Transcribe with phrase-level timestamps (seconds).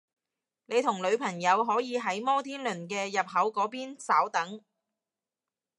[0.65, 4.63] 你同女朋友可以喺摩天輪嘅入口嗰邊稍等